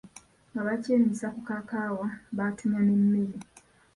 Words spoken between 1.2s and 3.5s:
ku kakaawa, batumya n'emmere.